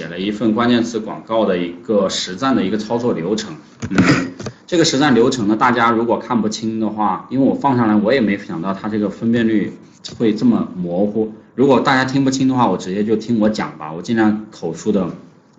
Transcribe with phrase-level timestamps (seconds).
[0.00, 3.54] 写了一份关键词广告的一个实战的一个操作流程。
[3.90, 4.32] 嗯，
[4.66, 9.74] 这个实战流程呢，大家如果看不清的话，因为我放上来，我也没想到它这个分辨率
[10.16, 11.30] 会这么模糊。
[11.54, 15.06] 如果大家听不清的话，我直接就听我讲吧，我尽量口述的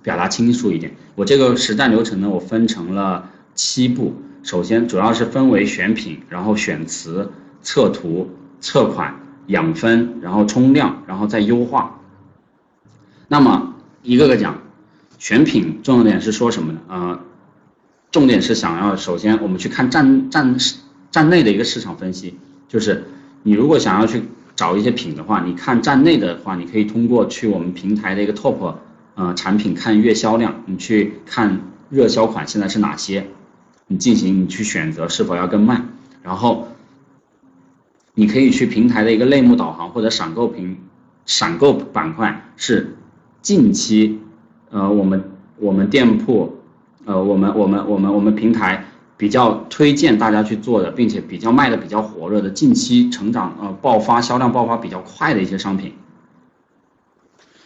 [0.02, 0.92] 表达清楚一点。
[1.14, 4.16] 我这个实战流程呢，我分成了七步。
[4.42, 7.30] 首先，主要是分为选品，然后选词、
[7.62, 12.00] 测图、测款、养分，然后冲量，然后再优化。
[13.28, 13.71] 那么
[14.04, 14.60] 一个个讲，
[15.20, 16.80] 选品重点是说什么呢？
[16.88, 17.20] 呃，
[18.12, 20.58] 重点是想要首先我们去看站站
[21.12, 22.36] 站内的一个市场分析，
[22.68, 23.06] 就是
[23.44, 24.24] 你如果想要去
[24.56, 28.76] 找一些品的话，你看站内的话，你可以通过去我们平台的一个 top
[29.14, 33.28] 呃产品看月销量，你去看热销款现在是哪些，
[33.86, 35.84] 你进行你去选择是否要跟卖，
[36.24, 36.70] 然后
[38.16, 40.78] 你可以去平台的一个类目导航或者闪购屏
[41.28, 42.96] 闪购板块是。
[43.42, 44.20] 近期，
[44.70, 45.24] 呃，我们
[45.58, 46.58] 我们店铺，
[47.06, 48.86] 呃，我们我们我们我们平台
[49.18, 55.94] 比较推荐大家去做的，并且比较卖的比较火热的，近期成长呃爆发销量爆发比较快的一些商品。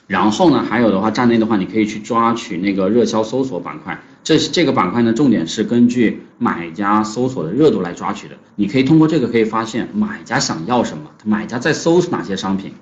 [0.08, 8.36] 然后呢，还有的话站内的话，你可以去抓取那个热销搜索板块，这这个板块呢，重点是根据买家搜索的热度来抓取的。
[8.56, 12.74] 你可以通过这个可以发现买家想要什么，买家在搜哪些商品。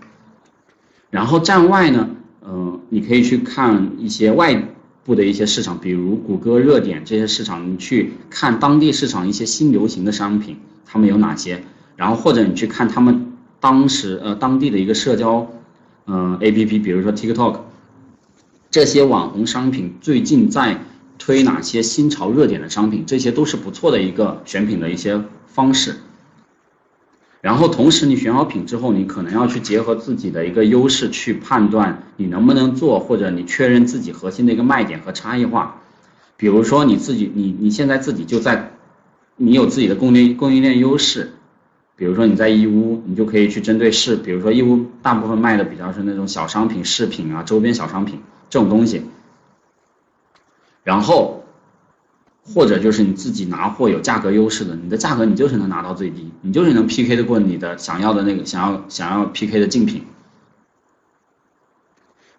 [1.09, 2.09] 然后站外呢？
[2.94, 4.67] 你可以去看一些外
[5.03, 11.64] 部的一些市场，比如谷歌热点这些市场，你去看当地市场一些新流行的商品，他们有哪些？
[11.95, 15.52] 然后或者你去看他们当时呃当地的一个社交
[16.05, 17.61] 嗯 A P P，比如说 TikTok，
[18.69, 20.80] 这些网红商品最近在
[21.17, 25.95] 推哪些新潮热点的商品，这些都是不错的一个选品的一些方式。
[27.44, 35.81] 然后同时，你选好品之后，你可能要去结合自己的一个优势去判断你能不能做，或者你确认自己核心的一个卖点和差异化。
[36.38, 38.71] 比如说你自己，你你现在自己就在，
[39.36, 41.33] 你有自己的供应供应链优势。
[41.98, 49.02] 比如说你在义乌，你就可以去针对饰，比如说义乌大部分卖的比较是那种小商品、饰品啊、周边小商品这种东西。
[50.86, 51.42] 然后。
[52.45, 60.04] 或者就是你自己拿货有价格优势的，你的价格你就是能拿到最低，你就是能 PK 的过你的想要的那个想要想要 PK 的竞品。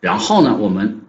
[0.00, 1.00] 然后呢，我们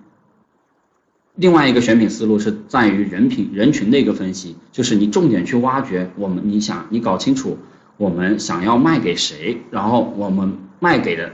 [1.36, 7.58] 另外一个选品思路是在于人品人群的一个分析，就是你重点去挖掘我们你想你搞清楚
[7.98, 11.34] 我们想要卖给谁，然后我们卖给的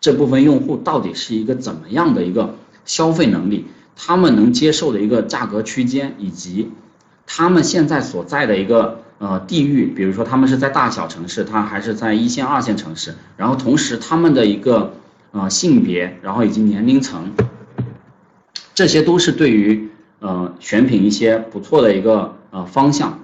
[0.00, 2.54] 这部分用户到底是一个怎么样的一个
[2.86, 3.66] 消费能力。
[3.96, 6.70] 他们能接受的一个价格区间，以及
[7.26, 14.94] 他们现在所在的一个呃地域，比如说他们是在大小城市，他还是在一线、二线城市，然后同时他们的一个
[15.30, 17.32] 呃性别，然后以及年龄层，
[18.74, 19.88] 这些都是对于
[20.20, 23.18] 呃选品一些不错的一个呃方向。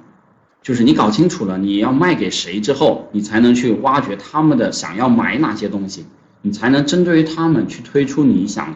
[0.61, 6.05] 就是你搞清楚了你要卖给谁之后，你才能去挖掘他们的想要买哪些东西，
[6.43, 8.75] 你才能针对于他们去推出你想。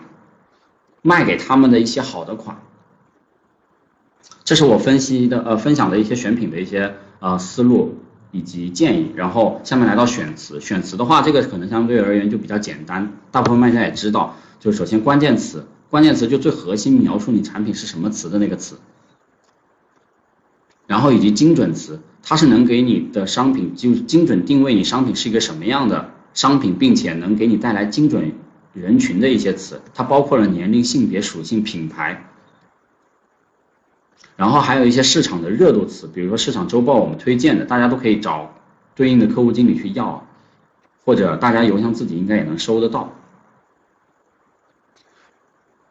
[1.03, 2.63] 卖给他们的一些好的款，
[4.45, 7.99] 这是我分析的呃分享的一些选品的一些呃思路
[8.31, 9.11] 以及建议。
[9.17, 14.37] 然后下面来到选词，选词的话，这个可能相对而言就比较简单，大部分卖家也知道。
[14.61, 18.77] 就首先关键词，关键词就最核心描述你产品是什么词的那个词。
[20.87, 28.35] 然后以及精准词，它是能给你的商品就精准定位你商品是一个什么样的商品，并且能给你带来精准。
[28.73, 32.25] 人群的一些词，它包括了年龄、性别、属性、品牌，
[34.35, 38.55] 然后还有一些市场的热度词，比如说市场周报我们推荐的，大家都可以找
[38.95, 40.27] 对应的客户经理去要，
[41.05, 43.13] 或者大家邮箱自己应该也能收得到。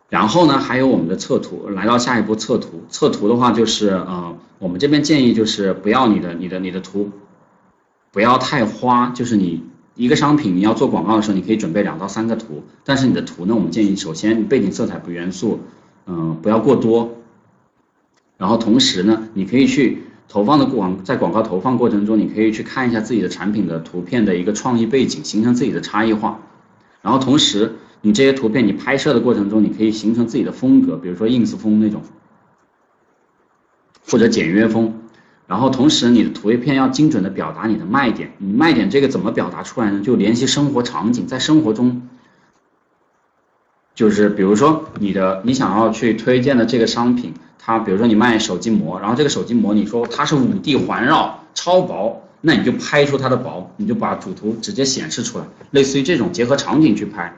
[0.10, 7.12] 然后呢，还有我们的测图，来到下一步测图，测图的话就是呃，我们这边建议就是不要你的你的你的图
[8.12, 9.70] 不要太花，就是你。
[10.02, 15.60] 一个商品你要做广告的时候，你可以准备两到三个图，但是你的图呢，我们建议首先你背景色彩不元素，
[16.08, 17.18] 嗯，不要过多。
[18.36, 26.40] 然后同时呢，你可以去投放的广在广告投放过程中，你可以去看一下自己的产品的图片的一个创意背景，形成自己的差异化。
[27.04, 32.02] 然后同时，你这些图片你拍摄的过程中，你可以形成自己的风格，比如说 ins 风那种，
[34.10, 34.96] 或者简约风。
[35.52, 38.32] 然后同时，你的图片要精准的表达你的卖点。
[38.38, 40.02] 你卖点这个怎么表达出来呢？
[40.02, 42.08] 就联系生活场景，在生活中，
[43.94, 57.36] 就是比如说你的你想要去推荐的这个商品，它比如说你卖手机膜，然后这个手机膜你说它是五 D 环绕超薄，那你就拍出它的薄，你就把主图直接显示出来，类似于这种结合场景去拍。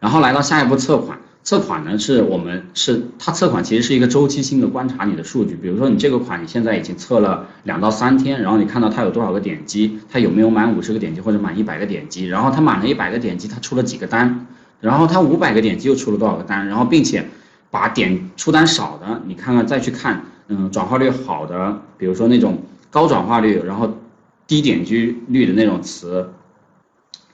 [0.00, 14.46] 然后来到下一步测款，测款呢是我们是它测款其实是一个周期性的观察你的数据，比如说你这个款你现在已经测了两到三天，然后你看到它有多少个点击，它有没有满五十个点击或者满一百个点击，然后它满了一百个点击，它出了几个单，
[14.80, 17.28] 然后它五百个点击又出了多少个单，然后并且
[17.70, 23.98] 把点出单少的，你看看再去看，嗯，转化率好的，比如说那种高转化率，然后
[24.46, 26.30] 低点击率的那种词，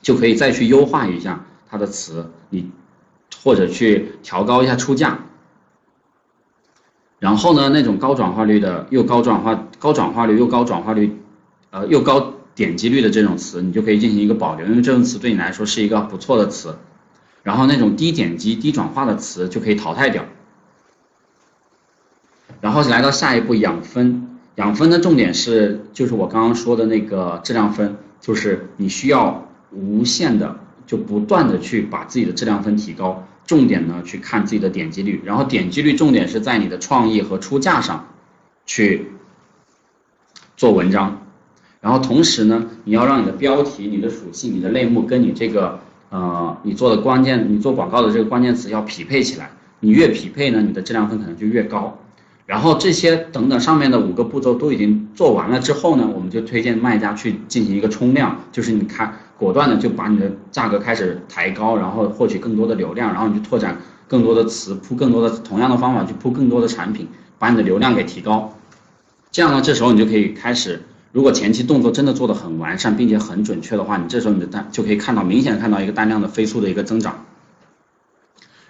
[0.03, 2.69] 就可以再去优化一下它的词，你。
[3.43, 5.19] 或者去调高一下出价，
[7.19, 11.17] 然后呢，那种高转化率的又高转化、高转化率又高转化率，
[11.71, 16.77] 呃，又高点击率的这种词，你就可以进行一个保留，因为这种词对你来说是一个不错的词。
[17.43, 20.27] 然后那种低点击、低转化的词就可以淘汰掉。
[22.61, 30.61] 然后来到下一步养分，养分的重点是，就是我刚刚说的那个质量分，就是你需要无限的。
[30.87, 38.07] 就不断的去把自己的质量分提高，重点呢去看自己的点击率，然后点击率重点是在你的创意和出价上，
[38.65, 39.07] 去
[40.57, 41.27] 做文章，
[41.81, 45.81] 然后同时呢，你要让你的标题、你的属性、你的类目跟你这个
[46.11, 49.51] 呃你做的关键、你做广告的这个关键词要匹配起来，
[49.81, 51.99] 你越匹配呢，你的质量分可能就越高。
[52.51, 59.15] 然后这些等等上面的五个步骤都已经做完了之后呢，我们就推荐卖家去进行一个冲量，就是你看。
[59.39, 67.07] 果断的就把你的价格开始抬高，然后获取更多的流量，然后你去拓展更多的词，铺更多的同样的方法去铺更多的产品，
[67.39, 68.53] 把你的流量给提高。
[69.31, 70.83] 这样呢，这时候你就可以开始，
[71.13, 77.25] 如果前期动作真的做的很完善并且很准确的话，你这时候你的单就可以看到明显看到一个单量的飞速的一个增长。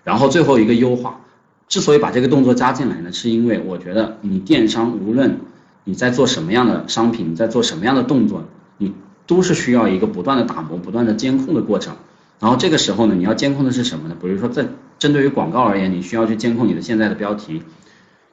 [0.05, 1.21] 然后最后一个优化，
[1.70, 5.40] 之所以把这个动作加进来呢，是因为我觉得你电商无论
[5.84, 8.44] 你在做什么样的商品，你在做什么样的动作，
[8.76, 8.93] 你。
[9.26, 11.94] 都是需要一个不断的打磨、不断的监控的过程。
[12.40, 14.17] 然后这个时候呢，你要监控的是什么呢？
[14.20, 14.67] 比如说，在
[14.99, 17.62] 针对于广告而言，你需要去监控你的现在的标题，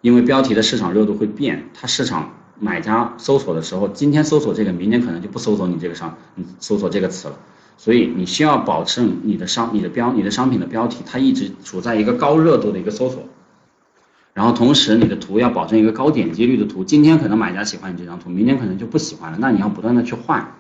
[0.02, 7.38] 因为标题的市场热度会变，它市场买家搜索的时候，今天搜索这个，明天可能就不搜索你这个商，你搜索这个词了。
[7.78, 13.24] 所以你需要保证你的商、你的标、你的商品的标题，它一直处在一个高热度的一个搜索。
[14.34, 16.84] 然后同时，你的图要保证一个高点击率的图。
[16.84, 20.54] 今天可能买家喜欢你这张图，明天可能就不喜欢了，那你要不断的去换。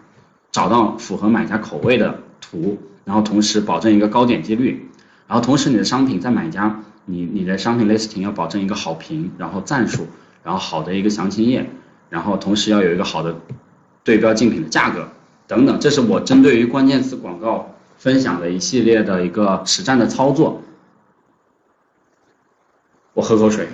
[0.52, 4.90] 找到符合买家口味的图，然后同时保证一个高点击率，
[5.28, 10.08] 然后同时你的商品在买家你你的商品 listing 要保证一个好评，然后赞数，
[10.44, 11.70] 然后好的一个详情页，
[12.10, 13.36] 然后同时要有一个好的
[14.04, 15.08] 对标竞品的价格
[15.48, 20.62] 等等，这是我针对于关键词广告分享的一系列的一个实战的操作。
[23.14, 23.68] 我喝口水。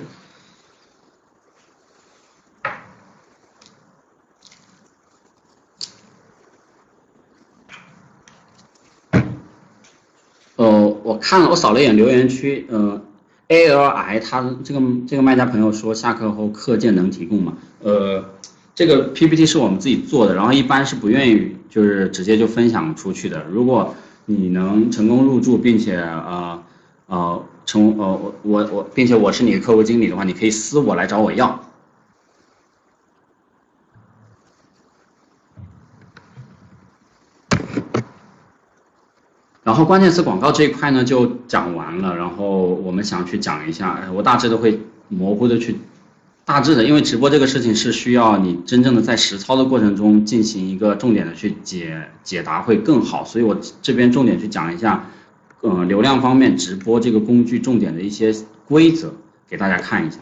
[11.04, 13.02] 我看了，我扫了一眼留言区，呃
[13.50, 17.58] ，A L I 他这个这个卖家朋友说下课后课件能提供吗？
[17.82, 18.24] 呃，
[18.74, 23.44] 这个 P P T 是我们自己做的，然后一般是不愿意就是直接就分享出去的。
[23.50, 26.64] 如果你能成功入驻，并且呃
[27.08, 31.60] 呃成呃我我我，并且我是你的客户经理的话，你可以私我来找我要。
[39.64, 45.80] 然后关键词广告这一块呢就讲完了，然后我们想去讲一下，我大致都会模糊的去，
[46.46, 55.10] 大致的，因为直播这个事情是需要你真正的在实操的过程中进行一个重点的去解解答会更好，所以我这边重点去讲一下，
[55.62, 58.36] 呃，流量方面直播这个工具重点的一些
[58.68, 59.14] 规则
[59.50, 60.18] 给大家看一下。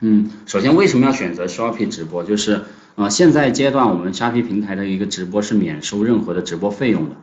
[0.00, 2.22] 嗯，首先为什么要选择 Shopee 直播？
[2.22, 2.62] 就是
[2.96, 7.16] 呃现在阶段我们 Shopee 平台的一个直播是免收任何的直播费用的。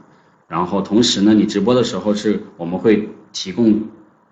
[0.48, 3.81] 然后同时呢，你直播的时候是我们会提供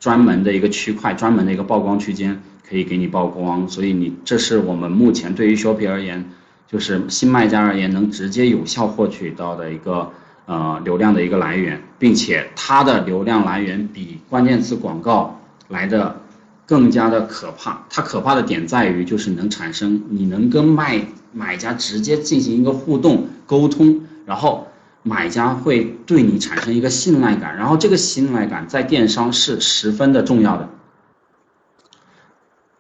[0.06, 3.68] 专门的一个区块，专门的一个曝光区间，可以给你曝光。
[3.68, 6.30] 所以你这是我们目前对于 Shopee 而言，
[6.68, 10.12] 就是新卖家而言能直接有效获取到的一个
[10.46, 16.22] 呃流量的一个来源，并且它的流量来源比关键词广告来的
[16.68, 17.84] 更加的可怕。
[17.90, 21.02] 它可怕的点在于就是能产生你能跟卖
[21.34, 24.68] 买家直接进行一个互动沟通，然后。
[25.08, 30.68] 买家会对你产生一个信赖感，然后这个信赖感在电商是十分的重要的。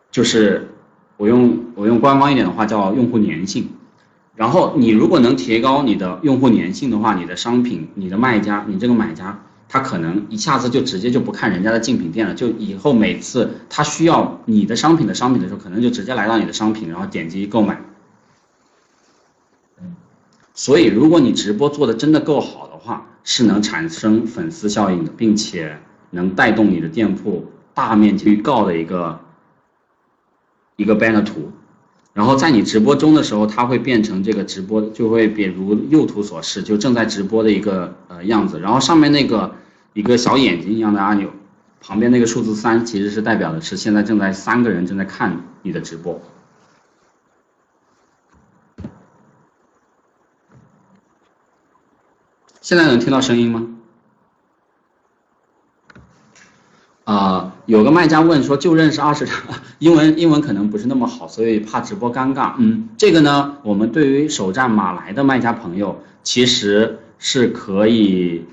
[0.09, 0.69] 就是
[1.17, 3.69] 我用我用官方一点的话叫用户粘性。
[4.33, 9.39] 然后你如果能提高你的用户粘性的话，你的商品、你的卖家、你这个买家，
[9.69, 17.79] 他可能一下子就直接就不看人家的竞品店了，就以后每次他需要你的商品的商品的时候，可能就直接来到你的商品，然后点击购买。
[20.55, 25.77] 所以，如果你直播做的真的够好的话，是能产生粉丝效应的，并且
[26.11, 29.19] 能带动你的店铺大面积预告的一个
[30.77, 31.51] 一个 banner 图。
[32.13, 38.61] 然后在你直播中的时候，它会变成这个直播，就会比如右图所示，就正在直播的一个呃样子。
[38.61, 39.55] 然后上面那个
[39.91, 41.29] 一个小眼睛一样的按钮，
[41.81, 46.21] 旁边那个数字三，其实是代表的是现在正在三个人正在看你的直播。
[52.65, 53.67] 现在能听到声音吗？
[57.03, 59.43] 啊，有个卖家问说，就认识二十场，
[59.77, 62.53] 英文英文可能不是那么好，所以怕直播尴尬。
[62.57, 68.45] 嗯，这个呢，我们对于首站马来的卖家朋友，其实是可以，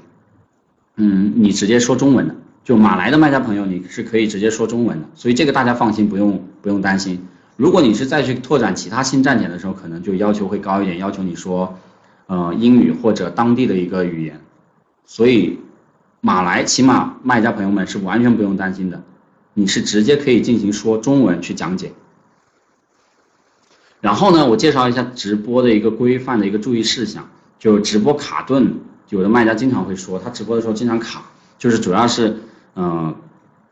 [0.97, 7.27] 嗯，你直接说中文的，就马来的卖家朋友，你是可以直接说中文的，所以这个大家放心，不用不用担心。
[7.57, 11.79] 如果你是再去拓展其他新站点的时候，可能就要求会高一点，要求你说，
[12.33, 14.41] 呃，英语或者当地的一个语言，
[15.05, 15.59] 所以。
[16.25, 19.03] 马来起码卖家朋友们是完全不用担心的，
[19.55, 21.91] 你是直接可以进行说中文去讲解。
[24.01, 28.73] 然后呢，我介绍一下直播的一个规范的一个注意事项，就直播卡顿，
[29.09, 31.25] 有的卖家经常会说他直播的时候经常卡，
[31.59, 32.37] 就是主要是，
[32.77, 33.13] 嗯，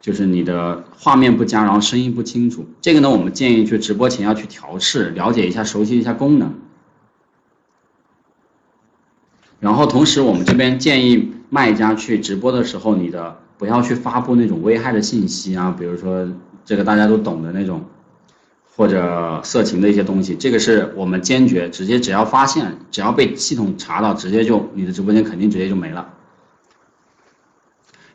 [0.00, 2.67] 就是你的画面不佳，然后声音不清楚。
[2.81, 6.52] 这个呢，我们建议去直播前要去调试，了解一下，熟悉一下功能。
[9.61, 16.26] 然后同时，我们这边建议卖家去直播的时候，你的不要去发布那种危害的信息啊，比如说
[16.64, 17.85] 这个大家都懂的那种，
[18.75, 26.09] 或者色情的一些东西，这个是我们坚决直接只要发现，只要被系统查到，直接就你的直播间肯定直接就没了。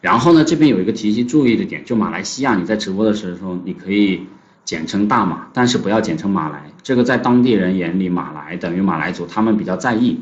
[0.02, 4.26] 然后呢，这边有一个提醒注意的点，就马来西亚你在直播的时候，你可以
[4.64, 10.20] 简称大马，但是不要简称马来，这个在当地人眼里，马来等于马来族，他们比较在意。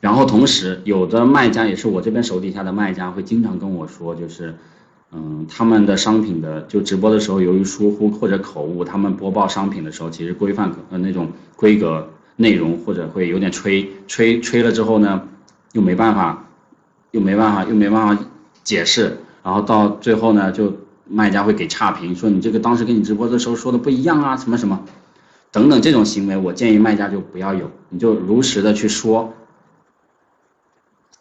[0.00, 4.54] 然后同时，有的卖家也是我这边手底下的卖家，会经常跟我说，就是，
[5.12, 15.22] 嗯，他们的商品的就直播的时候，由于疏忽或者口误，他们播报商品的时候，其实规范呃那种规格内容或者会有点吹吹吹了之后呢，
[15.72, 16.48] 又没办法，
[17.12, 18.24] 又没办法又没办法
[18.62, 20.70] 解释，然后到最后呢，就
[21.08, 24.82] 卖家会给差评，说你这个当时跟你直播的时候说的不一样啊，什么什么，
[25.50, 29.32] 等等这种行为，我建议卖家就不要有，你就如实的去说。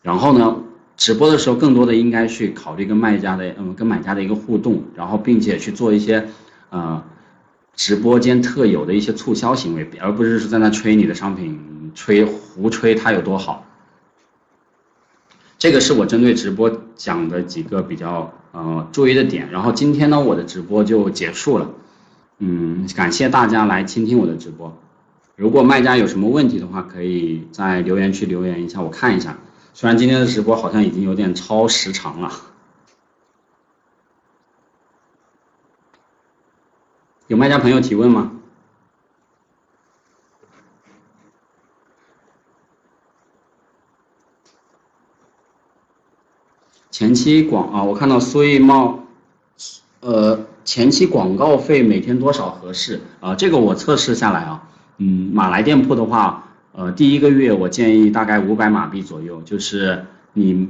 [0.04, 0.58] 然后呢，
[0.96, 6.28] 直播的时候更多的应该去考虑跟卖家的，嗯，跟买家的一个互动，然后并且去做一些，
[6.70, 7.02] 呃，
[7.76, 13.66] 直播间特有的一些促销行为，而不是说在那吹你的商品，吹胡吹它有多好。
[15.58, 19.50] 这个是我针对直播讲的几个比较呃注意的点。
[19.50, 21.72] 然后今天呢，我的直播就结束了，
[22.40, 24.78] 嗯，感谢大家来倾听我的直播。
[25.38, 29.38] 如果卖家有什么问题的话，可以在留言区留言一下，我看一下。
[29.76, 32.32] 虽然今天的直播好像已经有点超时长了，
[37.28, 38.32] 有卖家朋友提问吗？
[46.92, 49.00] 前期广啊，我看到苏易茂，
[50.02, 53.34] 呃，前期广告费每天多少合适啊？
[53.34, 56.53] 这个我测试下来啊，嗯，马来店铺的话。
[56.76, 60.68] 呃，第一个月我建议大概五百马币左右，就是你，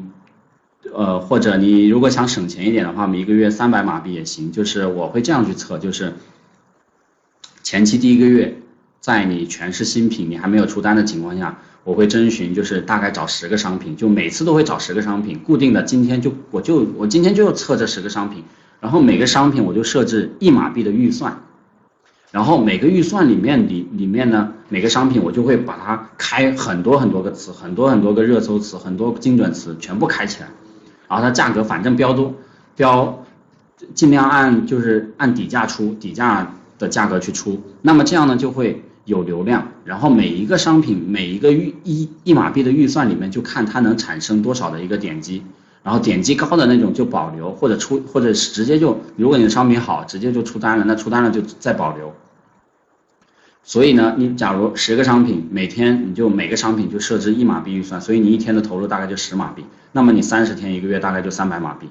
[0.94, 4.52] 呃，或者你如果想省钱一点的话，每一个月三百马币也行。
[4.52, 6.14] 就是我会这样去测，就是
[7.62, 8.58] 前期第一个月，
[9.00, 18.44] 在你全是新品，你还没有出单的情况下，我会征询，就是大概找十个商品，就每次都会找十个商品，固定的，今天就我就我今天就测这十个商品，
[18.82, 21.42] 然后每个商品我就设置一马币的预算。
[22.32, 30.48] 然后每个预算里面里里面呢，每个商品我就会把它开很多很多个词，很多很多个热搜词，很多精准词全部开起来，
[31.08, 32.34] 然后它价格反正标都
[32.76, 33.24] 标，
[33.94, 45.44] 尽量按就是按底价出底价的价格去出，那么这样呢就会有流量，然后每一个商品每一个预一一马币的预算里面就看它能产生多少的一个点击。
[45.84, 52.12] 然后点击高的那种就保留，或者出，或者是直接就，如果你的商品好，直接就出单了，那出单了就再保留。
[53.64, 61.90] 所以呢，你假如十个商品，每天你就每个商品就设置一马币预算，所以你一天的投入大概就十马币，那么你三十天一个月大概就三百马币。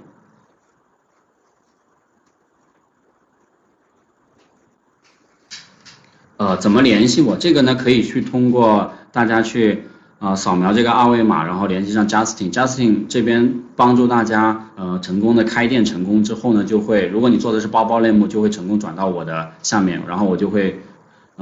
[6.37, 7.37] 呃，怎么联系我？
[7.37, 9.85] 这个呢，可以去通过大家去。
[10.23, 20.81] 啊，扫描这个二维码，然后联系上 Justin，Justin 这边帮助大家，呃，成功的开店成功之后呢，就会，如果你做的是包包类目，就会成功转到我的下面，然后我就会，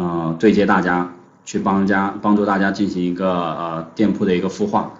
[0.00, 1.12] 呃，对接大家
[1.45, 4.95] 去帮家帮助大家进行一个呃店铺的一个孵化。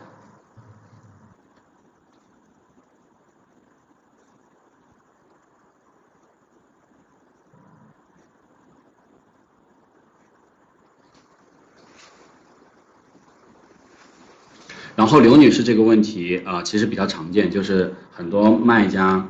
[14.95, 19.27] 然后刘女士这个问题啊，其实比较常见，就是很多卖家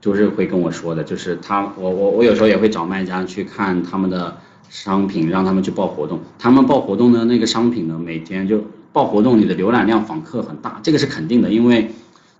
[0.00, 6.20] 就是会跟我说的，就是他我我我有时候也会找卖家去看他们的商品，让他们去报活动。
[6.38, 11.90] 他们报活动的那个商品呢，每天就报活动，你的浏览量访客很大，这个是肯定的，因为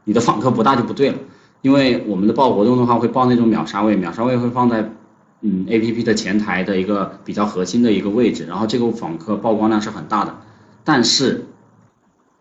[0.04, 1.19] 你的访客不大就不对了。
[1.62, 4.93] 因为我们的报活动的话，会报那种秒杀位，秒杀位会放在
[5.40, 10.37] 嗯 A P P 的前台的一个比较核心的一个位置，然后这个访客曝光量是很大的，
[10.85, 11.47] 但是。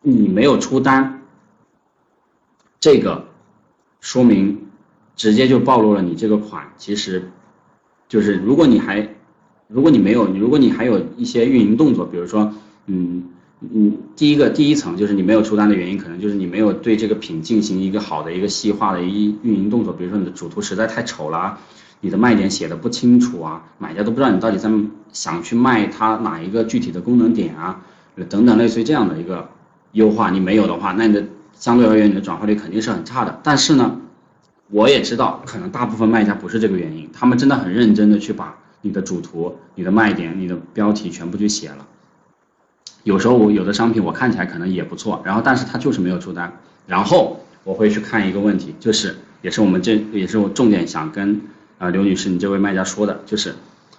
[0.06, 1.22] 你没有出单，
[2.82, 3.24] 这个
[4.02, 4.68] 说明
[5.16, 7.32] 直接就暴露了你这个款其实
[8.10, 9.13] 就是如果你还
[9.74, 12.54] 如果你没有你如果你还有一些运营动作，比如说
[12.88, 13.24] 嗯
[13.62, 21.58] 嗯第一个第一层就是你没有出单的原因，可能就是你没有对这个品进行一个好的一个细化的一运营动作，比如说你的主图实在太丑了，
[22.02, 24.70] 你的卖点写的不清楚啊，买家都不知道你到底在
[25.12, 27.82] 想去卖它哪一个具体的功能点啊，
[28.30, 29.50] 等等类似于这样的一个。
[29.94, 33.40] 优化你没有的话，那你的相对而言你的转化率肯定是很差的。
[33.44, 34.00] 但是呢，
[34.72, 41.88] 我也知道可能大部分卖家不是这个原因，他们真的很认真的去把你的主图、你的卖点、你的标题全部去写了。
[43.04, 46.60] 有时候我有的商品我看起来可能也不错，然后但是它就是没有出单。
[46.86, 51.42] 然后我会去看一个问题，就是也是我们这也是我重点想跟
[51.80, 53.56] 啊刘女士你这位卖家说的，就是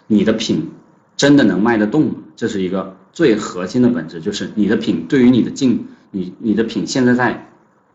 [0.07, 0.71] 你的品
[1.17, 2.15] 真的能卖得动吗？
[2.37, 2.97] 这是一个。
[3.15, 7.47] 最核心的本质就是你的品对于你的竞，你你的品现在在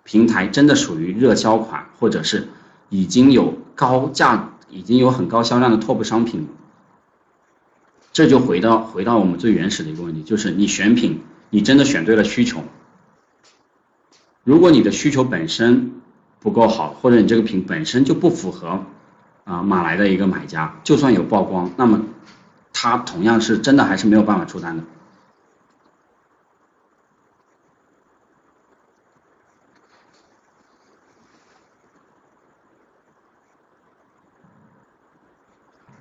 [0.05, 2.48] 平台真的属于热销款，或者是
[2.88, 6.48] 已经有高价、已经有很高销量的 top 商品，
[8.19, 12.65] 这就回到回到我们最原始的一个问题，就是你选品，你真的选对了需求。
[14.43, 16.01] 如果你的需求本身
[16.41, 18.83] 不够好，或者你这个品本身就不符合
[19.45, 22.07] 啊马来的一个买家，就算有曝光，那么
[22.74, 24.83] 他同样是真的还是没有办法出单的。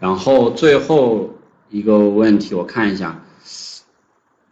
[0.01, 1.38] 然后最后
[1.71, 3.23] 一个问题，我看一下，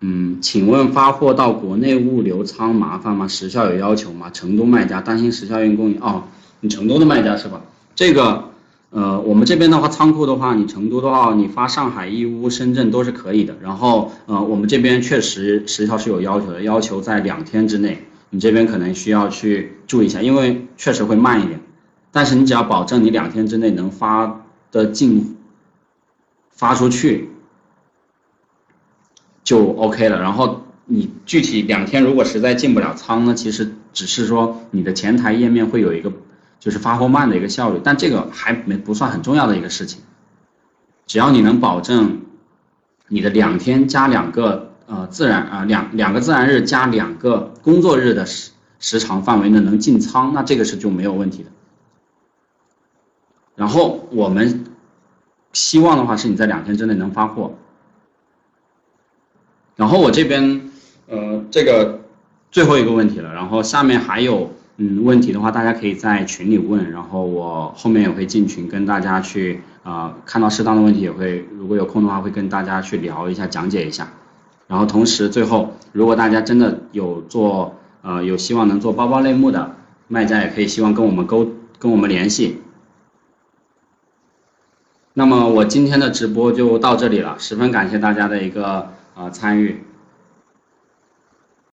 [0.01, 3.27] 嗯，请问发货到国内物流仓麻烦吗？
[3.27, 4.29] 时效有要求吗？
[4.31, 6.25] 成都卖家担心时效运供应哦，
[6.61, 7.63] 你成都的卖家是吧？
[7.95, 8.51] 这个，
[8.91, 13.57] 呃，我们这边的话，仓库的话，你成都的话，你发上海、义乌、深圳都是可以的。
[13.63, 18.05] 然后，呃，我们这边确实时效是有要求的，要求在两天之内。
[18.29, 21.61] 你这边可能需要去注意一下，因为确实会慢一点。
[22.13, 25.36] 但是你只要保证你两天之内能发的进。
[26.57, 27.29] 发出去
[29.45, 36.11] 就 OK 了，然后你具体两天如果实在进不了仓呢，其实只是说你的前台页面会有一个
[36.59, 40.01] 就是发货慢的一个效率，但这个还没不算很重要的一个事情，
[41.07, 42.23] 只要你能保证
[43.07, 51.51] 你的两天加两个呃自然啊两两个自然日加两个工作日的时时长范围内能进仓，那这个是就没有问题的。
[53.55, 54.66] 然后我们。
[55.57, 57.55] 希望的话是你在两天之内能发货，
[59.75, 60.71] 然后我这边，
[61.09, 62.01] 呃，这个
[62.51, 74.12] 最后一个问题了，然后下面还有嗯问题的话，大家可以在群里问，然后我后面也会进群跟大家去啊，看到适当的问题也会，如果有空的话会跟大家去聊一下，讲解一下，
[74.69, 79.75] 然后同时最后，如果大家真的有做呃有希望能做包包类目的
[80.07, 82.59] 卖家，也可以希望跟我们沟跟我们联系。
[85.19, 89.83] 那么我今天的直播就到这里了，十分感谢大家的一个呃参与。